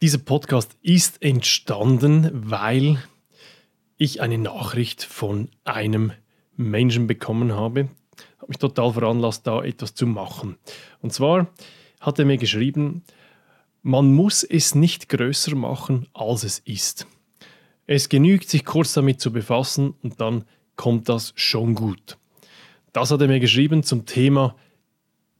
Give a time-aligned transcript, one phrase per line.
[0.00, 3.02] Dieser Podcast ist entstanden, weil
[3.96, 6.12] ich eine Nachricht von einem
[6.56, 7.88] Menschen bekommen habe.
[8.38, 10.56] Hat mich total veranlasst, da etwas zu machen.
[11.00, 11.48] Und zwar
[11.98, 13.02] hat er mir geschrieben,
[13.82, 17.08] man muss es nicht größer machen, als es ist.
[17.88, 20.44] Es genügt, sich kurz damit zu befassen und dann
[20.76, 22.18] kommt das schon gut.
[22.92, 24.54] Das hat er mir geschrieben zum Thema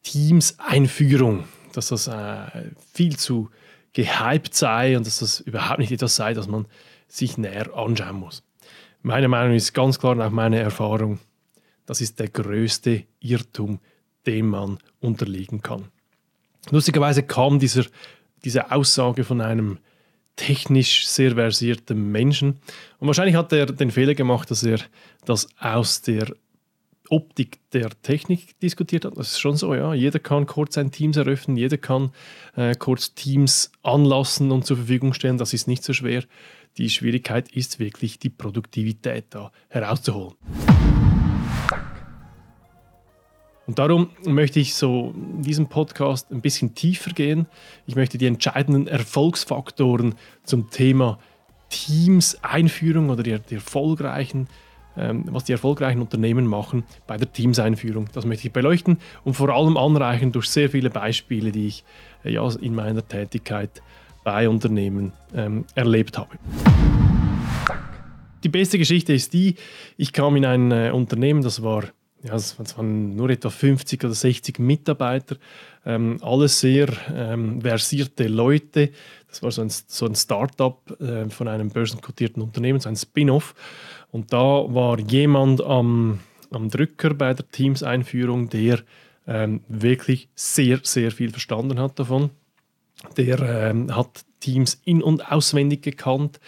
[0.03, 1.45] Teams-Einführung,
[1.75, 3.51] dass das äh, viel zu
[3.93, 6.67] gehypt sei und dass das überhaupt nicht etwas sei, das man
[7.09, 8.43] sich näher anschauen muss.
[9.03, 11.19] Meine Meinung ist ganz klar nach meiner Erfahrung,
[11.87, 13.81] das ist der größte Irrtum,
[14.27, 15.87] dem man unterliegen kann.
[16.71, 17.85] Lustigerweise kam dieser,
[18.45, 19.79] diese Aussage von einem
[20.37, 22.61] technisch sehr versierten Menschen
[22.99, 24.81] und wahrscheinlich hat er den Fehler gemacht, dass er
[25.25, 26.29] das aus der
[27.11, 29.17] Optik der Technik diskutiert hat.
[29.17, 29.95] Das ist schon so, ja.
[29.95, 32.11] Jeder kann kurz ein Teams eröffnen, jeder kann
[32.57, 35.39] äh, kurz Teams anlassen und zur Verfügung stellen.
[35.39, 36.25] Das ist nicht so schwer.
[36.77, 40.35] Die Schwierigkeit ist wirklich die Produktivität da herauszuholen.
[43.67, 47.47] Und darum möchte ich so in diesem Podcast ein bisschen tiefer gehen.
[47.87, 51.19] Ich möchte die entscheidenden Erfolgsfaktoren zum Thema
[51.69, 54.49] Teams-Einführung oder die, die erfolgreichen
[55.27, 58.09] was die erfolgreichen Unternehmen machen bei der Teamseinführung.
[58.13, 61.85] Das möchte ich beleuchten und vor allem anreichen durch sehr viele Beispiele, die ich
[62.25, 63.83] äh, ja, in meiner Tätigkeit
[64.25, 66.31] bei Unternehmen ähm, erlebt habe.
[68.45, 69.57] Die beste Geschichte ist die,
[69.97, 71.85] ich kam in ein äh, Unternehmen, das war
[72.23, 75.37] ja, es waren nur etwa 50 oder 60 Mitarbeiter,
[75.87, 78.91] ähm, alles sehr ähm, versierte Leute.
[79.29, 83.55] Das war so ein, so ein Start-up äh, von einem börsenkotierten Unternehmen, so ein Spin-off.
[84.11, 86.21] Und da war jemand am,
[86.51, 88.81] am Drücker bei der Teams-Einführung, der
[89.27, 92.31] ähm, wirklich sehr, sehr viel verstanden hat davon.
[93.17, 96.41] Der ähm, hat Teams in- und auswendig gekannt,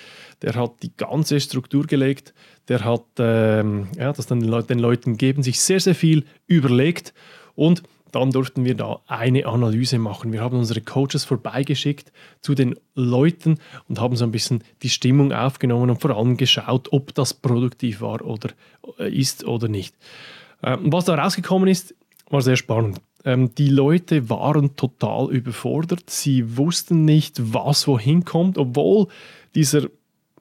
[0.43, 2.35] der hat die ganze Struktur gelegt,
[2.69, 7.13] der hat ähm, ja, das dann den Leuten gegeben, sich sehr, sehr viel überlegt.
[7.55, 10.33] Und dann durften wir da eine Analyse machen.
[10.33, 15.33] Wir haben unsere Coaches vorbeigeschickt zu den Leuten und haben so ein bisschen die Stimmung
[15.33, 18.51] aufgenommen und vor allem geschaut, ob das produktiv war oder
[18.99, 19.95] äh, ist oder nicht.
[20.63, 21.95] Ähm, was da rausgekommen ist,
[22.29, 23.01] war sehr spannend.
[23.25, 26.09] Ähm, die Leute waren total überfordert.
[26.09, 29.09] Sie wussten nicht, was wohin kommt, obwohl
[29.55, 29.89] dieser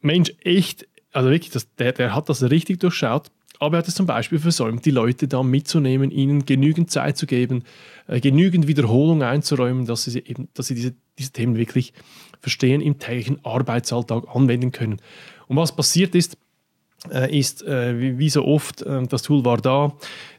[0.02, 3.96] Mensch echt, also wirklich, das, der, der hat das richtig durchschaut aber er hat es
[3.96, 7.64] zum Beispiel versäumt, die Leute da mitzunehmen, ihnen genügend Zeit zu geben,
[8.08, 11.94] äh, genügend Wiederholung einzuräumen, dass sie, eben, dass sie diese, diese Themen wirklich
[12.40, 15.02] verstehen, im täglichen Arbeitsalltag anwenden können.
[15.48, 16.38] Und was passiert ist,
[17.12, 19.94] äh, ist äh, wie, wie, so oft, äh, das Tool war da,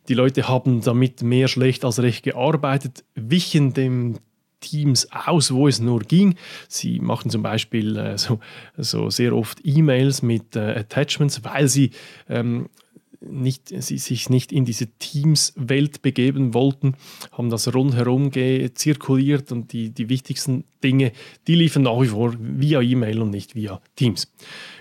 [0.08, 4.18] die Leute haben damit mehr schlecht als recht gearbeitet, wichen dem
[4.60, 6.34] Teams aus, wo es nur ging.
[6.68, 8.40] Sie machten zum Beispiel äh, so,
[8.76, 11.90] so, sehr oft E-Mails mit äh, Attachments, weil sie
[12.28, 12.68] ähm,
[13.20, 16.94] nicht, sie sich nicht in diese Teams-Welt begeben wollten,
[17.32, 21.12] haben das rundherum zirkuliert und die, die wichtigsten Dinge,
[21.46, 24.32] die liefen nach wie vor via E-Mail und nicht via Teams.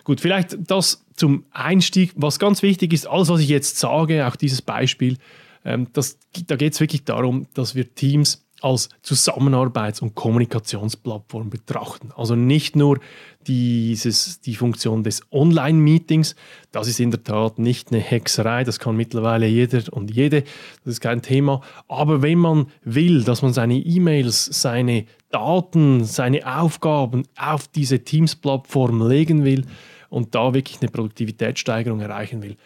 [0.03, 2.13] Gut, vielleicht das zum Einstieg.
[2.15, 5.17] Was ganz wichtig ist, alles, was ich jetzt sage, auch dieses Beispiel,
[5.65, 6.17] ähm, das,
[6.47, 12.11] da geht es wirklich darum, dass wir Teams als Zusammenarbeits- und Kommunikationsplattform betrachten.
[12.15, 12.99] Also nicht nur
[13.47, 16.35] dieses, die Funktion des Online-Meetings,
[16.71, 20.43] das ist in der Tat nicht eine Hexerei, das kann mittlerweile jeder und jede,
[20.83, 21.61] das ist kein Thema.
[21.87, 29.07] Aber wenn man will, dass man seine E-Mails, seine Daten, seine Aufgaben auf diese Teams-Plattform
[29.07, 29.65] legen will
[30.09, 32.57] und da wirklich eine Produktivitätssteigerung erreichen will,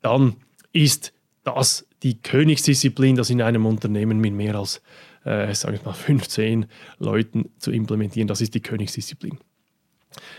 [0.00, 0.36] dann
[0.72, 1.12] ist
[1.44, 4.80] das die Königsdisziplin, das in einem Unternehmen mit mehr als
[5.24, 6.66] äh, sage ich mal, 15
[6.98, 8.28] Leuten zu implementieren.
[8.28, 9.38] Das ist die Königsdisziplin.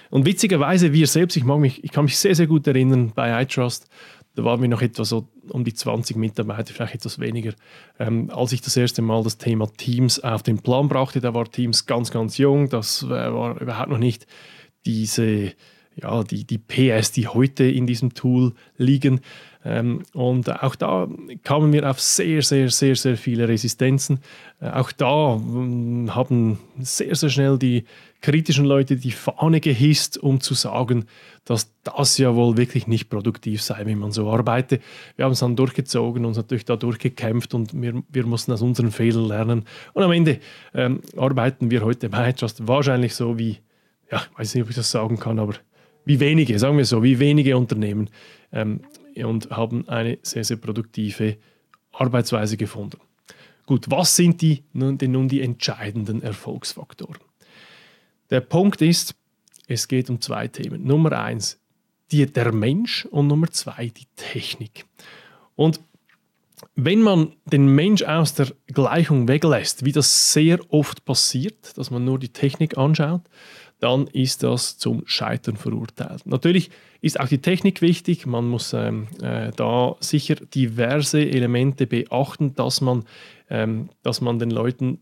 [0.09, 3.41] Und witzigerweise, wir selbst, ich, mag mich, ich kann mich sehr, sehr gut erinnern bei
[3.41, 3.89] iTrust,
[4.35, 7.53] da waren wir noch etwa so um die 20 Mitarbeiter, vielleicht etwas weniger.
[7.99, 11.45] Ähm, als ich das erste Mal das Thema Teams auf den Plan brachte, da war
[11.45, 14.25] Teams ganz, ganz jung, das war überhaupt noch nicht
[14.85, 15.53] diese,
[15.95, 19.21] ja, die, die PS, die heute in diesem Tool liegen.
[19.65, 21.07] Ähm, und auch da
[21.43, 24.19] kamen wir auf sehr, sehr, sehr, sehr viele Resistenzen.
[24.59, 27.85] Äh, auch da ähm, haben sehr, sehr schnell die
[28.21, 31.05] kritischen Leute die Fahne gehisst, um zu sagen,
[31.45, 34.81] dass das ja wohl wirklich nicht produktiv sei, wenn man so arbeitet.
[35.17, 38.91] Wir haben es dann durchgezogen, uns natürlich da durchgekämpft und wir, wir mussten aus unseren
[38.91, 39.65] Fehlern lernen.
[39.93, 40.39] Und am Ende
[40.73, 43.57] ähm, arbeiten wir heute bei Just wahrscheinlich so wie,
[44.09, 45.55] ja, ich weiß nicht, ob ich das sagen kann, aber
[46.05, 48.09] wie wenige, sagen wir so, wie wenige Unternehmen
[48.53, 48.81] ähm,
[49.17, 51.37] und haben eine sehr, sehr produktive
[51.91, 52.99] Arbeitsweise gefunden.
[53.65, 57.19] Gut, was sind die, nun, denn nun die entscheidenden Erfolgsfaktoren?
[58.29, 59.15] Der Punkt ist,
[59.67, 60.83] es geht um zwei Themen.
[60.83, 61.59] Nummer eins,
[62.11, 64.85] die, der Mensch und Nummer zwei, die Technik.
[65.55, 65.79] Und
[66.75, 72.03] wenn man den Mensch aus der Gleichung weglässt, wie das sehr oft passiert, dass man
[72.03, 73.21] nur die Technik anschaut,
[73.83, 76.25] dann ist das zum Scheitern verurteilt.
[76.25, 76.71] Natürlich
[77.01, 78.25] ist auch die Technik wichtig.
[78.25, 83.03] Man muss ähm, äh, da sicher diverse Elemente beachten, dass man,
[83.49, 85.01] ähm, dass man den Leuten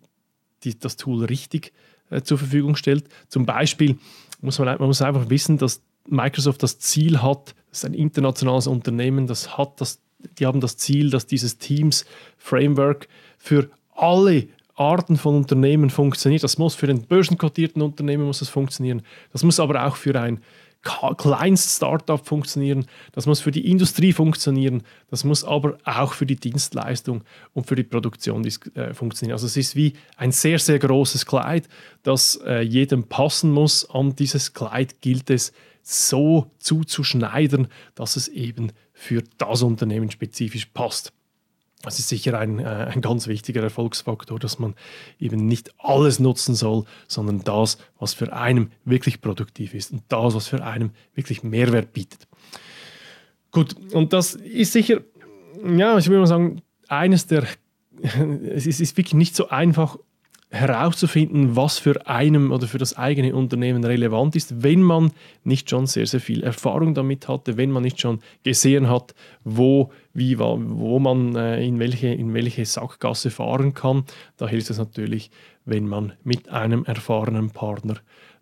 [0.63, 1.74] die, das Tool richtig
[2.10, 3.06] äh, zur Verfügung stellt.
[3.28, 4.00] Zum Beispiel
[4.42, 8.66] muss man, man muss einfach wissen, dass Microsoft das Ziel hat, das ist ein internationales
[8.66, 10.01] Unternehmen, das hat das,
[10.39, 12.06] die haben das Ziel, dass dieses Teams
[12.39, 13.07] Framework
[13.38, 14.48] für alle
[14.81, 16.44] Arten von Unternehmen funktioniert.
[16.44, 19.04] Das muss für ein börsenkotierten Unternehmen muss das funktionieren.
[19.31, 20.42] Das muss aber auch für ein
[20.83, 22.88] Kleinst-Startup funktionieren.
[23.12, 24.81] Das muss für die Industrie funktionieren.
[25.12, 27.24] Das muss aber auch für die Dienstleistung
[27.54, 29.33] und für die Produktion äh, funktionieren.
[29.33, 31.69] Also es ist wie ein sehr, sehr großes Kleid,
[32.01, 33.88] das äh, jedem passen muss.
[33.88, 41.13] An dieses Kleid gilt es so zuzuschneidern, dass es eben für das Unternehmen spezifisch passt.
[41.81, 44.75] Das ist sicher ein, äh, ein ganz wichtiger Erfolgsfaktor, dass man
[45.19, 50.36] eben nicht alles nutzen soll, sondern das, was für einen wirklich produktiv ist und das,
[50.36, 52.28] was für einen wirklich Mehrwert bietet.
[53.51, 55.01] Gut, und das ist sicher,
[55.66, 57.45] ja, ich würde mal sagen, eines der,
[58.01, 59.98] es ist, ist wirklich nicht so einfach
[60.51, 65.12] herauszufinden, was für einem oder für das eigene Unternehmen relevant ist, wenn man
[65.45, 69.15] nicht schon sehr, sehr viel Erfahrung damit hatte, wenn man nicht schon gesehen hat,
[69.45, 74.03] wo, wie, wo man äh, in, welche, in welche Sackgasse fahren kann.
[74.36, 75.31] Da hilft es natürlich,
[75.63, 77.95] wenn man mit einem erfahrenen Partner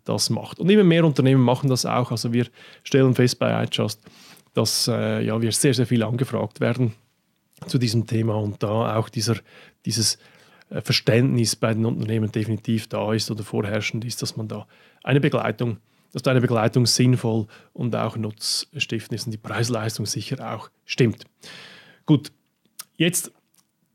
[0.04, 0.58] das macht.
[0.58, 2.10] Und immer mehr Unternehmen machen das auch.
[2.10, 2.46] Also wir
[2.82, 4.00] stellen fest bei iJust,
[4.54, 6.94] dass äh, ja, wir sehr, sehr viel angefragt werden
[7.68, 9.36] zu diesem Thema und da auch dieser,
[9.84, 10.18] dieses
[10.70, 14.66] Verständnis bei den Unternehmen definitiv da ist oder vorherrschend ist, dass man da
[15.02, 15.78] eine Begleitung,
[16.12, 21.24] dass da eine Begleitung sinnvoll und auch nutzstiftend ist und die Preisleistung sicher auch stimmt.
[22.06, 22.30] Gut,
[22.96, 23.32] jetzt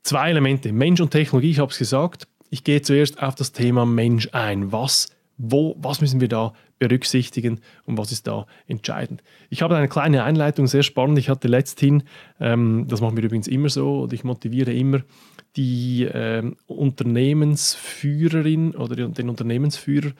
[0.04, 2.27] zwei Elemente, Mensch und Technologie, ich habe es gesagt.
[2.50, 4.71] Ich gehe zuerst auf das Thema Mensch ein.
[4.71, 9.23] Was, wo, was müssen wir da berücksichtigen und was ist da entscheidend.
[9.49, 11.17] Ich habe eine kleine Einleitung, sehr spannend.
[11.19, 12.03] Ich hatte letzthin,
[12.39, 15.01] ähm, das machen wir übrigens immer so, und ich motiviere immer
[15.55, 20.11] die äh, Unternehmensführerin oder den Unternehmensführer,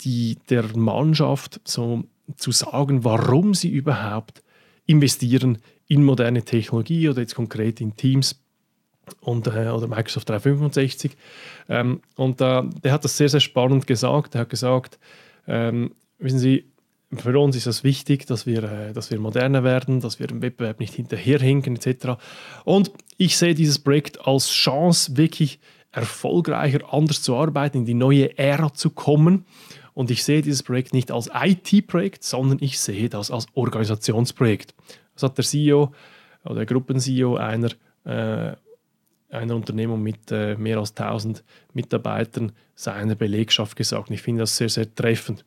[0.00, 2.04] die der Mannschaft so
[2.36, 4.42] zu sagen, warum sie überhaupt
[4.86, 8.42] investieren in moderne Technologie oder jetzt konkret in Teams
[9.20, 11.16] und, äh, oder Microsoft 365.
[11.68, 14.34] Ähm, und äh, der hat das sehr, sehr spannend gesagt.
[14.34, 14.98] Er hat gesagt,
[15.46, 16.64] ähm, wissen Sie,
[17.14, 20.42] für uns ist es wichtig, dass wir, äh, dass wir moderner werden, dass wir im
[20.42, 22.18] Wettbewerb nicht hinterherhinken etc.
[22.64, 25.60] Und ich sehe dieses Projekt als Chance, wirklich
[25.92, 29.46] erfolgreicher, anders zu arbeiten, in die neue Ära zu kommen.
[29.94, 34.74] Und ich sehe dieses Projekt nicht als IT-Projekt, sondern ich sehe das als Organisationsprojekt.
[35.14, 35.94] Das hat der CEO
[36.44, 37.70] oder der Gruppen-CEO einer,
[38.04, 38.56] äh,
[39.30, 41.42] einer Unternehmung mit äh, mehr als 1000
[41.72, 44.10] Mitarbeitern seiner Belegschaft gesagt.
[44.10, 45.44] Ich finde das sehr, sehr treffend.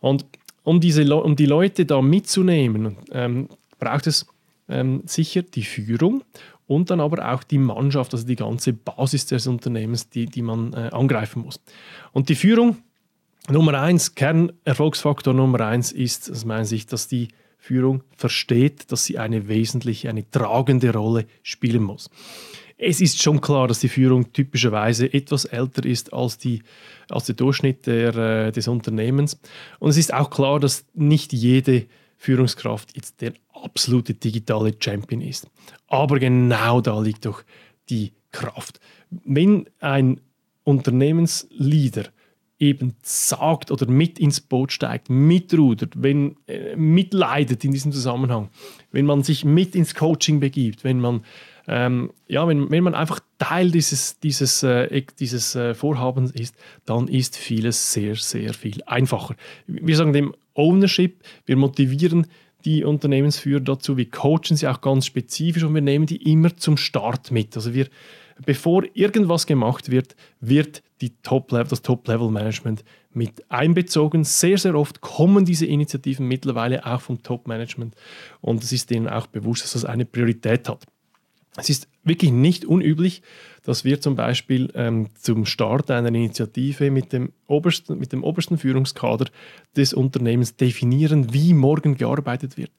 [0.00, 0.26] Und
[0.62, 3.48] um, diese, um die Leute da mitzunehmen, ähm,
[3.78, 4.26] braucht es
[4.68, 6.22] ähm, sicher die Führung
[6.66, 10.72] und dann aber auch die Mannschaft, also die ganze Basis des Unternehmens, die, die man
[10.72, 11.60] äh, angreifen muss.
[12.12, 12.78] Und die Führung,
[13.48, 17.28] Nummer eins, Kernerfolgsfaktor Nummer eins ist aus meiner Sicht, dass die
[17.58, 22.10] Führung versteht, dass sie eine wesentliche, eine tragende Rolle spielen muss.
[22.84, 26.64] Es ist schon klar, dass die Führung typischerweise etwas älter ist als, die,
[27.08, 29.38] als der Durchschnitt der, äh, des Unternehmens.
[29.78, 31.86] Und es ist auch klar, dass nicht jede
[32.16, 35.46] Führungskraft jetzt der absolute digitale Champion ist.
[35.86, 37.44] Aber genau da liegt doch
[37.88, 38.80] die Kraft.
[39.10, 40.20] Wenn ein
[40.64, 42.06] Unternehmensleader
[42.58, 48.48] eben sagt oder mit ins Boot steigt, mitrudert, wenn äh, mitleidet in diesem Zusammenhang,
[48.90, 51.22] wenn man sich mit ins Coaching begibt, wenn man
[51.68, 57.08] ähm, ja, wenn, wenn man einfach Teil dieses, dieses, äh, dieses äh, Vorhabens ist, dann
[57.08, 59.36] ist vieles sehr, sehr viel einfacher.
[59.66, 62.26] Wir sagen dem Ownership, wir motivieren
[62.64, 66.76] die Unternehmensführer dazu, wir coachen sie auch ganz spezifisch und wir nehmen die immer zum
[66.76, 67.56] Start mit.
[67.56, 67.88] Also wir,
[68.44, 70.82] bevor irgendwas gemacht wird, wird
[71.24, 74.22] Top das Top-Level-Management mit einbezogen.
[74.22, 77.96] Sehr, sehr oft kommen diese Initiativen mittlerweile auch vom Top-Management
[78.40, 80.86] und es ist ihnen auch bewusst, dass das eine Priorität hat.
[81.56, 83.22] Es ist wirklich nicht unüblich,
[83.62, 88.58] dass wir zum Beispiel ähm, zum Start einer Initiative mit dem, obersten, mit dem obersten
[88.58, 89.26] Führungskader
[89.76, 92.70] des Unternehmens definieren, wie morgen gearbeitet wird.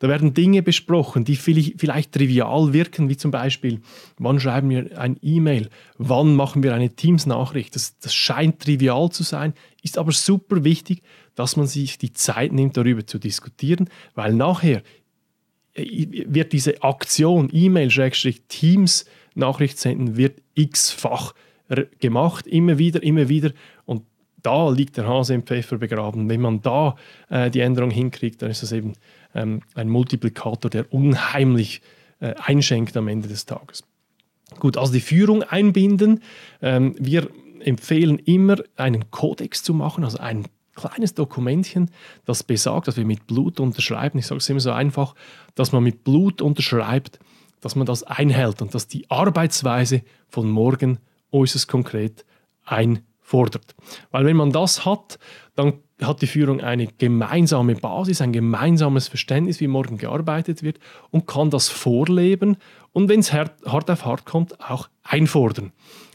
[0.00, 3.80] Da werden Dinge besprochen, die vielleicht trivial wirken, wie zum Beispiel,
[4.18, 7.74] wann schreiben wir ein E-Mail, wann machen wir eine Teams-Nachricht.
[7.76, 11.02] Das, das scheint trivial zu sein, ist aber super wichtig,
[11.36, 14.82] dass man sich die Zeit nimmt, darüber zu diskutieren, weil nachher
[15.74, 17.88] wird diese Aktion, E-Mail,
[18.48, 19.04] Teams,
[19.34, 21.34] Nachricht senden, wird x-fach
[22.00, 23.52] gemacht, immer wieder, immer wieder.
[23.84, 24.02] Und
[24.42, 26.28] da liegt der Hase im Pfeffer begraben.
[26.28, 26.96] Wenn man da
[27.30, 28.92] äh, die Änderung hinkriegt, dann ist das eben
[29.34, 31.80] ähm, ein Multiplikator, der unheimlich
[32.20, 33.84] äh, einschenkt am Ende des Tages.
[34.60, 36.22] Gut, also die Führung einbinden.
[36.60, 37.28] Ähm, wir
[37.60, 41.90] empfehlen immer, einen Kodex zu machen, also ein kleines Dokumentchen,
[42.24, 44.18] das besagt, dass wir mit Blut unterschreiben.
[44.18, 45.14] Ich sage es immer so einfach,
[45.54, 47.18] dass man mit Blut unterschreibt,
[47.60, 50.98] dass man das einhält und dass die Arbeitsweise von morgen
[51.32, 52.24] äußerst konkret
[52.64, 53.74] einfordert.
[54.10, 55.18] Weil wenn man das hat,
[55.54, 60.78] dann hat die Führung eine gemeinsame Basis, ein gemeinsames Verständnis, wie morgen gearbeitet wird
[61.10, 62.56] und kann das vorleben
[62.92, 65.72] und wenn es hart auf hart kommt, auch einfordern.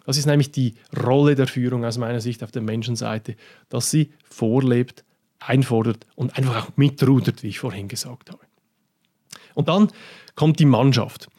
[0.09, 0.73] Das ist nämlich die
[1.05, 3.35] Rolle der Führung aus meiner Sicht auf der Menschenseite,
[3.69, 5.03] dass sie vorlebt,
[5.37, 8.41] einfordert und einfach auch mitrudert, wie ich vorhin gesagt habe.
[9.53, 9.91] Und dann
[10.33, 11.29] kommt die Mannschaft.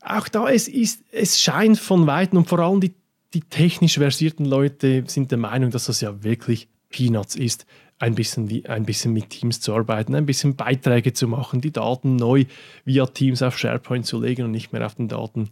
[0.00, 2.94] Auch da es ist, es scheint von weitem und vor allem die,
[3.34, 7.66] die technisch versierten Leute sind der Meinung, dass das ja wirklich Peanuts ist,
[8.02, 12.16] ein bisschen, ein bisschen mit Teams zu arbeiten, ein bisschen Beiträge zu machen, die Daten
[12.16, 12.46] neu
[12.84, 15.50] via Teams auf SharePoint zu legen und nicht mehr auf den Daten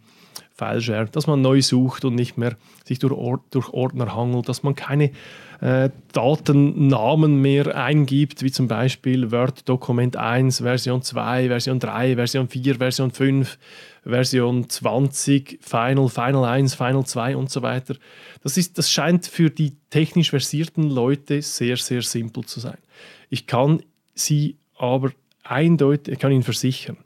[0.53, 4.65] File-Share, dass man neu sucht und nicht mehr sich durch, Or durch Ordner hangelt, dass
[4.65, 5.13] man keine
[5.61, 12.49] äh, Datennamen mehr eingibt, wie zum Beispiel Word Dokument 1, Version 2, Version 3, Version
[12.49, 13.59] 4, Version 5,
[14.05, 17.97] Version 20, Final, Final 1, Final 2 und so weiter.
[18.43, 22.79] Das, ist, das scheint für die technisch versierten Leute sehr, sehr simpel zu sein.
[23.29, 23.83] Ich kann
[24.15, 25.11] sie aber
[25.43, 26.97] eindeutig, kann Ihnen versichern,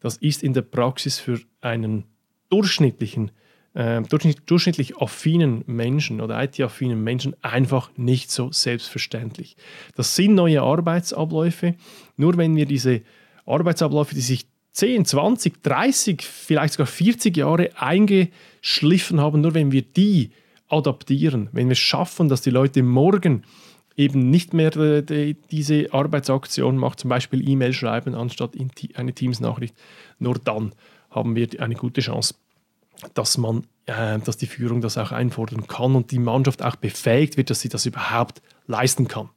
[0.00, 2.04] das ist in der Praxis für einen
[2.48, 3.30] durchschnittlichen,
[3.74, 9.56] äh, durchschnittlich affinen Menschen oder IT-affinen Menschen einfach nicht so selbstverständlich.
[9.94, 11.76] Das sind neue Arbeitsabläufe.
[12.16, 13.02] Nur wenn wir diese
[13.46, 19.82] Arbeitsabläufe, die sich 10, 20, 30, vielleicht sogar 40 Jahre eingeschliffen haben, nur wenn wir
[19.82, 20.30] die
[20.68, 23.42] adaptieren, wenn wir schaffen, dass die Leute morgen
[23.96, 24.70] eben nicht mehr
[25.02, 28.52] die, diese Arbeitsaktion machen, zum Beispiel E-Mail schreiben anstatt
[28.94, 29.74] eine Teams-Nachricht,
[30.18, 30.72] nur dann
[31.10, 32.34] haben wir eine gute Chance,
[33.14, 37.36] dass man, äh, dass die Führung das auch einfordern kann und die Mannschaft auch befähigt
[37.36, 39.28] wird, dass sie das überhaupt leisten kann.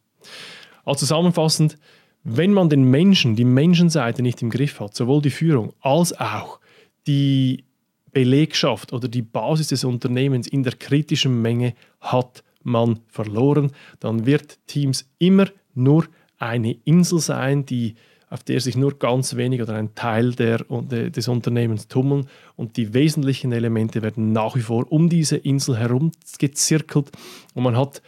[0.85, 1.77] Also zusammenfassend,
[2.23, 6.59] wenn man den Menschen, die Menschenseite nicht im Griff hat, sowohl die Führung als auch
[7.05, 7.65] die
[8.11, 14.59] Belegschaft oder die Basis des Unternehmens in der kritischen Menge hat man verloren, dann wird
[14.67, 16.05] Teams immer nur
[16.37, 17.95] eine Insel sein, die
[18.29, 22.27] auf der sich nur ganz wenig oder ein Teil der, des Unternehmens tummeln.
[22.55, 27.11] Und die wesentlichen Elemente werden nach wie vor um diese Insel herum gezirkelt.
[27.53, 28.01] Und man hat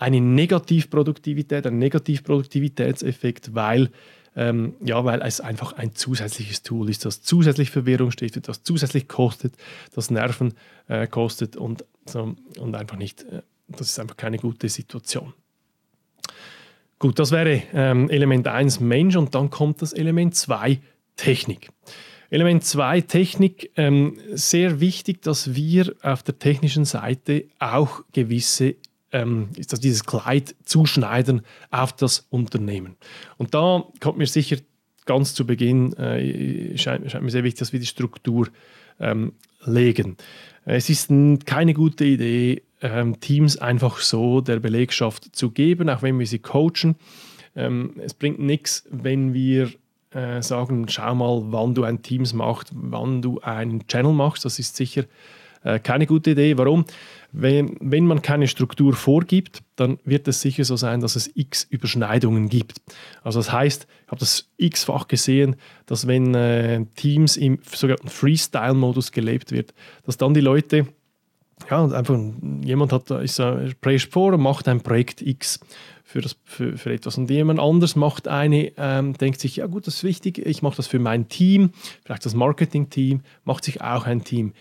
[0.00, 3.90] eine Negativproduktivität, einen Negativproduktivitätseffekt, weil,
[4.34, 9.08] ähm, ja, weil es einfach ein zusätzliches Tool ist, das zusätzlich Verwirrung stiftet, das zusätzlich
[9.08, 9.54] kostet,
[9.94, 10.54] das Nerven
[10.88, 15.34] äh, kostet und, so, und einfach nicht, äh, das ist einfach keine gute Situation.
[16.98, 20.80] Gut, das wäre ähm, Element 1 Mensch und dann kommt das Element 2
[21.16, 21.70] Technik.
[22.30, 28.76] Element 2 Technik, ähm, sehr wichtig, dass wir auf der technischen Seite auch gewisse,
[29.12, 32.96] ähm, ist das dieses Kleid zuschneiden auf das Unternehmen.
[33.38, 34.56] Und da kommt mir sicher
[35.06, 38.48] ganz zu Beginn, äh, scheint, scheint, mir sehr wichtig, dass wir die Struktur
[39.00, 39.32] ähm,
[39.64, 40.16] legen.
[40.64, 41.10] Es ist
[41.46, 46.38] keine gute Idee, ähm, Teams einfach so der Belegschaft zu geben, auch wenn wir sie
[46.38, 46.96] coachen.
[47.56, 49.70] Ähm, es bringt nichts, wenn wir
[50.12, 54.44] äh, sagen, schau mal, wann du ein Teams machst, wann du einen Channel machst.
[54.44, 55.04] Das ist sicher
[55.82, 56.56] keine gute Idee.
[56.56, 56.84] Warum?
[57.32, 61.64] Wenn, wenn man keine Struktur vorgibt, dann wird es sicher so sein, dass es x
[61.70, 62.80] Überschneidungen gibt.
[63.22, 69.12] Also das heißt, ich habe das x-fach gesehen, dass wenn äh, Teams im sogenannten Freestyle-Modus
[69.12, 69.74] gelebt wird,
[70.04, 70.88] dass dann die Leute
[71.68, 72.18] ja, einfach
[72.64, 75.60] jemand hat, ist ein Projekt vor und macht ein Projekt X
[76.02, 77.18] für, das, für, für etwas.
[77.18, 80.76] Und jemand anders macht eine, ähm, denkt sich, ja gut, das ist wichtig, ich mache
[80.76, 81.70] das für mein Team,
[82.04, 84.52] vielleicht das Marketing-Team, macht sich auch ein Team.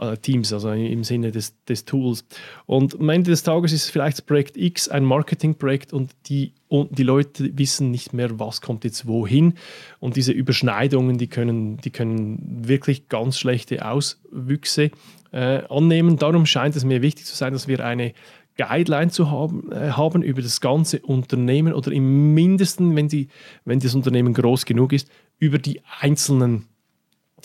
[0.00, 2.24] Äh, Teams, also im Sinne des, des Tools.
[2.64, 6.96] Und am Ende des Tages ist vielleicht das Projekt X ein Marketingprojekt und die, und
[6.96, 9.54] die Leute wissen nicht mehr, was kommt jetzt wohin.
[9.98, 14.90] Und diese Überschneidungen, die können, die können wirklich ganz schlechte Auswüchse
[15.32, 16.16] äh, annehmen.
[16.16, 18.14] Darum scheint es mir wichtig zu sein, dass wir eine
[18.56, 23.28] Guideline zu haben, äh, haben über das ganze Unternehmen oder im Mindesten, wenn, die,
[23.66, 26.68] wenn das Unternehmen groß genug ist, über die einzelnen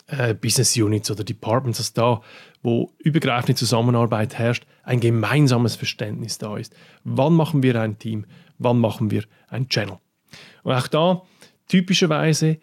[0.08, 2.22] äh, Business Units oder Departments, dass da,
[2.62, 6.76] wo übergreifende Zusammenarbeit herrscht, ein gemeinsames Verständnis da ist.
[7.04, 8.26] Wann machen wir ein Team?
[8.58, 9.98] Wann machen wir ein Channel?
[10.64, 11.22] Und auch da,
[11.68, 12.60] typischerweise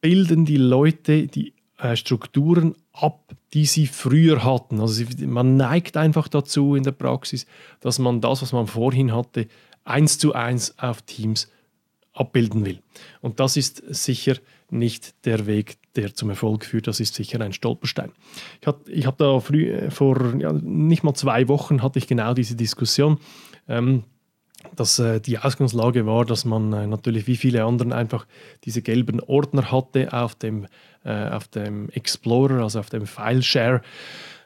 [0.00, 4.80] bilden die Leute die äh, Strukturen ab, die sie früher hatten.
[4.80, 7.46] Also man neigt einfach dazu in der Praxis,
[7.80, 9.46] dass man das, was man vorhin hatte,
[9.84, 11.50] eins zu eins auf Teams
[12.12, 12.80] abbilden will.
[13.20, 14.36] Und das ist sicher
[14.70, 16.86] nicht der Weg, der zum Erfolg führt.
[16.86, 18.12] Das ist sicher ein Stolperstein.
[18.60, 22.34] Ich, hat, ich habe da früh, vor ja, nicht mal zwei Wochen hatte ich genau
[22.34, 23.18] diese Diskussion.
[23.68, 24.04] Ähm,
[24.76, 28.26] dass äh, die Ausgangslage war, dass man äh, natürlich wie viele anderen einfach
[28.64, 30.66] diese gelben Ordner hatte auf dem,
[31.04, 33.82] äh, auf dem Explorer, also auf dem File-Share.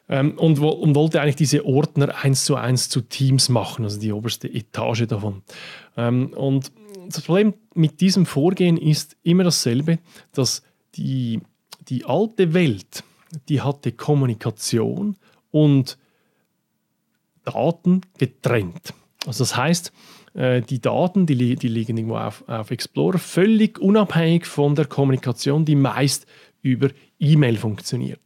[0.08, 4.12] Ähm, und, und, wollte eigentlich diese Ordner eins zu eins zu Teams machen, also die
[4.12, 5.42] oberste Etage davon.
[5.96, 6.70] Ähm, und
[7.08, 9.98] das Problem mit diesem Vorgehen ist immer dasselbe,
[10.32, 10.62] dass
[10.96, 11.40] die,
[11.88, 13.04] die alte Welt,
[13.48, 15.16] die hatte Kommunikation
[15.50, 15.98] und
[17.44, 18.92] Daten getrennt.
[19.26, 19.92] Also das heißt,
[20.34, 25.64] äh, die Daten, die, die liegen irgendwo auf, auf Explorer, völlig unabhängig von der Kommunikation,
[25.64, 26.26] die meist
[26.62, 28.20] über E-Mail funktioniert.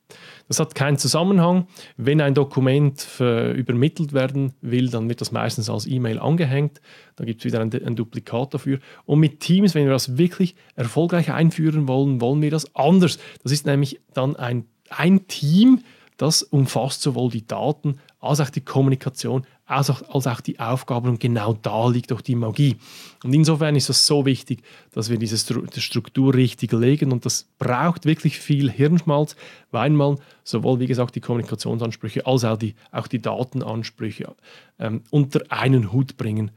[0.48, 1.68] Das hat keinen Zusammenhang.
[1.96, 6.80] Wenn ein Dokument übermittelt werden will, dann wird das meistens als E-Mail angehängt.
[7.14, 8.80] Da gibt es wieder ein, ein, Duplikat dafür.
[9.04, 13.18] Und mit Teams, wenn wir das wirklich erfolgreich einführen wollen, wollen wir das anders.
[13.44, 15.82] Das ist nämlich dann ein, ein Team,
[16.16, 21.08] das umfasst sowohl die Daten als auch die Kommunikation, als auch, als auch die Aufgaben.
[21.08, 22.76] Und genau da liegt auch die Magie.
[23.24, 24.62] Und insofern ist es so wichtig,
[24.92, 25.38] dass wir diese
[25.80, 27.12] Struktur richtig legen.
[27.12, 29.36] Und das braucht wirklich viel Hirnschmalz,
[29.70, 34.34] weil man sowohl, wie gesagt, die Kommunikationsansprüche als auch die, auch die Datenansprüche
[34.78, 36.50] ähm, unter einen Hut bringen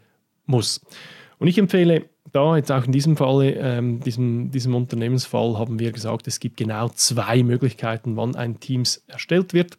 [0.46, 0.82] muss.
[1.39, 5.91] Und ich empfehle da jetzt auch in diesem Fall, ähm, diesem, diesem Unternehmensfall, haben wir
[5.91, 9.77] gesagt, es gibt genau zwei Möglichkeiten, wann ein Teams erstellt wird.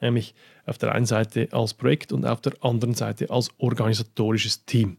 [0.00, 0.34] Nämlich
[0.68, 4.98] auf der einen Seite als Projekt und auf der anderen Seite als organisatorisches Team.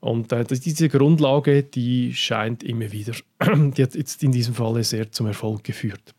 [0.00, 5.10] Und äh, diese Grundlage, die scheint immer wieder, die hat jetzt in diesem Falle sehr
[5.10, 6.14] zum Erfolg geführt.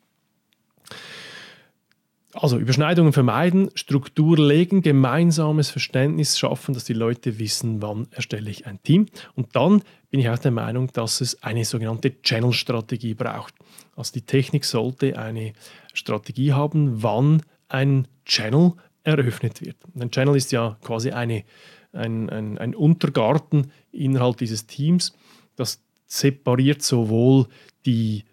[2.34, 8.68] Also Überschneidungen vermeiden, Struktur legen, gemeinsames Verständnis schaffen, dass die Leute wissen, wann erstelle ich
[8.68, 9.08] ein Team.
[9.34, 13.56] Und dann bin ich auch der Meinung, dass es eine sogenannte Channel-Strategie braucht.
[13.96, 15.54] Also die Technik sollte eine
[15.94, 18.74] Strategie haben, wann ein Channel
[19.08, 19.78] eröffnet wird.
[20.00, 21.43] ein Channel ist ja quasi eine,
[21.93, 25.13] ein, ein, ein Untergarten innerhalb dieses Teams,
[25.56, 27.48] das separiert sowohl
[27.86, 28.26] die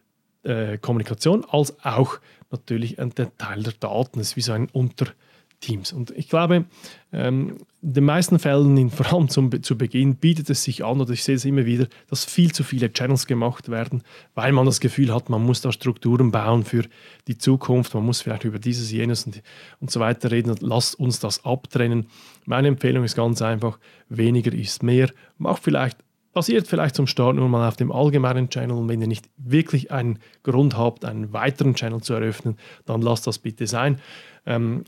[0.43, 2.19] äh, Kommunikation als auch
[2.51, 4.21] natürlich ein Teil der Daten.
[4.21, 5.24] Es ist wie so ein Untergarten
[5.65, 5.93] Teams.
[5.93, 6.67] Und ich glaube,
[7.13, 11.13] ähm, in den meisten Fällen, vor allem zum, zu Beginn, bietet es sich an, oder
[11.13, 14.03] ich sehe es immer wieder, dass viel zu viele Channels gemacht werden,
[14.35, 16.85] weil man das Gefühl hat, man muss da Strukturen bauen für
[17.27, 19.43] die Zukunft, man muss vielleicht über dieses, jenes und,
[19.81, 20.55] und so weiter reden.
[20.61, 22.07] Lasst uns das abtrennen.
[22.45, 23.79] Meine Empfehlung ist ganz einfach,
[24.11, 25.11] weniger ist mehr.
[25.39, 25.99] Macht vielleicht
[26.35, 29.91] basiert vielleicht zum Start nur mal auf dem allgemeinen Channel und wenn ihr nicht wirklich
[29.91, 34.01] einen Grund habt, einen weiteren Channel zu eröffnen, dann lasst das bitte sein.
[34.47, 34.85] Ähm,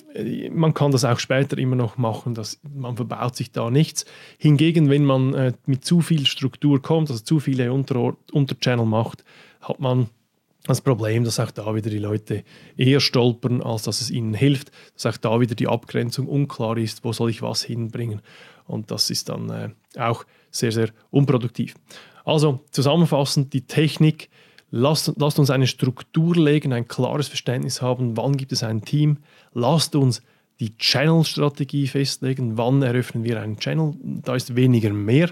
[0.50, 4.04] man kann das auch später immer noch machen, dass man verbaut sich da nichts.
[4.38, 9.24] Hingegen, wenn man äh, mit zu viel Struktur kommt, also zu viele Unter Unterchannel macht,
[9.62, 10.08] hat man
[10.66, 12.42] das Problem, dass auch da wieder die Leute
[12.76, 17.04] eher stolpern, als dass es ihnen hilft, dass auch da wieder die Abgrenzung unklar ist,
[17.04, 18.20] wo soll ich was hinbringen.
[18.66, 20.24] Und das ist dann äh, auch
[20.58, 21.74] sehr, sehr unproduktiv.
[22.24, 24.28] Also zusammenfassend, die Technik,
[24.70, 29.18] lasst, lasst uns eine Struktur legen, ein klares Verständnis haben, wann gibt es ein Team,
[29.52, 30.22] lasst uns
[30.58, 35.30] die Channel-Strategie festlegen, wann eröffnen wir einen Channel, da ist weniger mehr.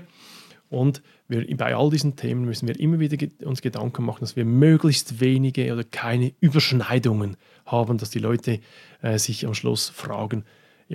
[0.69, 4.45] Und wir, bei all diesen Themen müssen wir immer wieder uns Gedanken machen, dass wir
[4.45, 8.61] möglichst wenige oder keine Überschneidungen haben, dass die Leute
[9.01, 10.45] äh, sich am Schluss fragen,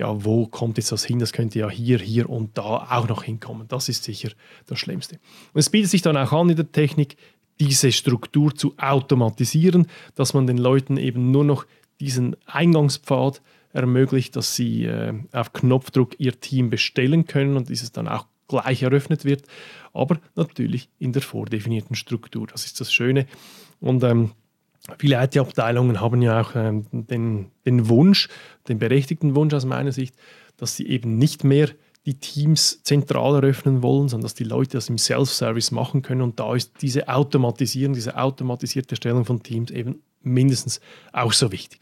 [0.00, 1.18] ja, wo kommt jetzt das hin?
[1.18, 3.68] Das könnte ja hier, hier und da auch noch hinkommen.
[3.68, 4.30] Das ist sicher
[4.66, 5.16] das Schlimmste.
[5.52, 7.16] Und es bietet sich dann auch an in der Technik,
[7.60, 11.66] diese Struktur zu automatisieren, dass man den Leuten eben nur noch
[12.00, 13.42] diesen Eingangspfad
[13.74, 18.82] ermöglicht, dass sie äh, auf Knopfdruck ihr Team bestellen können und dieses dann auch gleich
[18.82, 19.44] eröffnet wird,
[19.92, 22.46] aber natürlich in der vordefinierten Struktur.
[22.46, 23.26] Das ist das Schöne.
[23.80, 24.32] Und ähm,
[24.98, 28.28] Viele IT-Abteilungen haben ja auch ähm, den, den Wunsch,
[28.68, 30.14] den berechtigten Wunsch aus meiner Sicht,
[30.56, 31.68] dass sie eben nicht mehr
[32.06, 36.22] die Teams zentral eröffnen wollen, sondern dass die Leute das im Self-Service machen können.
[36.22, 40.80] Und da ist diese Automatisierung, diese automatisierte Erstellung von Teams eben mindestens
[41.12, 41.80] auch so wichtig.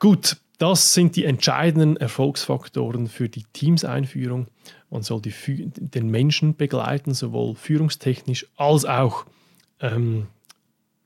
[0.00, 4.46] Gut, Das sind die entscheidenden Erfolgsfaktoren für die Teams-Einführung.
[4.88, 9.26] Man soll die, den Menschen begleiten, sowohl führungstechnisch als auch
[9.80, 10.28] ähm,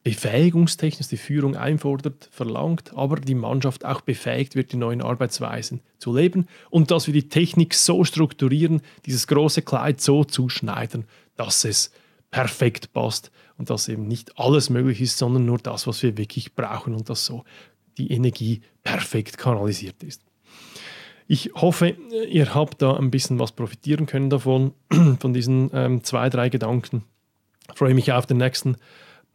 [0.08, 6.16] befähigungstechnisch die Führung einfordert, verlangt, aber die Mannschaft auch befähigt wird, die neuen Arbeitsweisen zu
[6.16, 11.04] leben und dass wir die Technik so strukturieren, dieses große Kleid so zuschneiden,
[11.36, 11.92] dass es
[12.30, 16.54] perfekt passt und dass eben nicht alles möglich ist, sondern nur das, was wir wirklich
[16.54, 17.44] brauchen und dass so
[17.98, 20.22] die Energie perfekt kanalisiert ist.
[21.26, 21.96] Ich hoffe,
[22.30, 24.72] ihr habt da ein bisschen was profitieren können davon,
[25.20, 27.04] von diesen ähm, zwei, drei Gedanken.
[27.70, 28.78] Ich freue mich auf den nächsten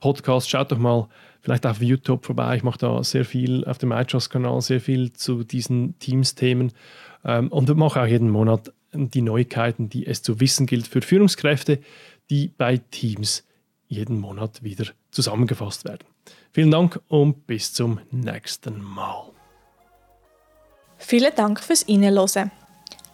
[0.03, 0.49] Podcast.
[0.49, 1.07] Schaut doch mal
[1.39, 2.57] vielleicht auf YouTube vorbei.
[2.57, 6.73] Ich mache da sehr viel auf dem iTrust-Kanal, sehr viel zu diesen Teams-Themen
[7.23, 11.79] ähm, und mache auch jeden Monat die Neuigkeiten, die es zu wissen gilt für Führungskräfte,
[12.29, 13.45] die bei Teams
[13.87, 16.05] jeden Monat wieder zusammengefasst werden.
[16.51, 19.31] Vielen Dank und bis zum nächsten Mal.
[20.97, 22.51] Vielen Dank fürs Reinhören.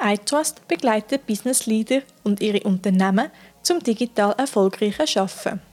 [0.02, 3.30] iTrust begleitet Business Leader und ihre Unternehmen
[3.62, 5.69] zum digital erfolgreichen Arbeiten.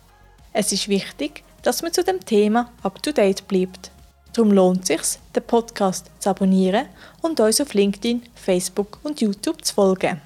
[0.59, 3.91] Es ist wichtig, dass man zu dem Thema up-to-date bleibt.
[4.33, 6.87] Darum lohnt es sich, den Podcast zu abonnieren
[7.21, 10.23] und uns auf LinkedIn, Facebook und YouTube zu folgen.